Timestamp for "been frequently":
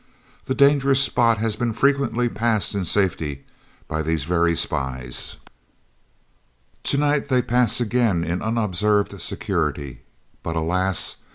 1.55-2.27